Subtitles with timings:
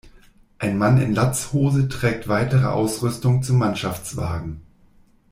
[0.57, 4.63] Ein Mann in Latzhose trägt weitere Ausrüstung zum Mannschaftswagen.